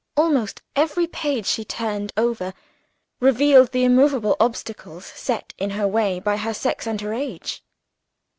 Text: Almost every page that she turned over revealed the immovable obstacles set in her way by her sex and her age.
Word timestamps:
Almost 0.17 0.63
every 0.75 1.05
page 1.05 1.45
that 1.45 1.51
she 1.51 1.63
turned 1.63 2.11
over 2.17 2.55
revealed 3.19 3.71
the 3.71 3.83
immovable 3.83 4.35
obstacles 4.39 5.05
set 5.05 5.53
in 5.59 5.69
her 5.77 5.87
way 5.87 6.19
by 6.19 6.37
her 6.37 6.55
sex 6.55 6.87
and 6.87 6.99
her 7.01 7.13
age. 7.13 7.63